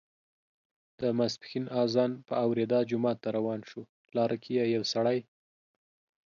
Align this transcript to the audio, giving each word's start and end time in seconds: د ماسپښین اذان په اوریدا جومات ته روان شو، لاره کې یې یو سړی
د 0.99 1.01
ماسپښین 1.17 1.65
اذان 1.83 2.11
په 2.27 2.33
اوریدا 2.45 2.79
جومات 2.89 3.17
ته 3.23 3.29
روان 3.37 3.59
شو، 3.69 3.81
لاره 4.15 4.37
کې 4.43 4.51
یې 4.57 4.65
یو 4.75 4.83
سړی 4.93 5.19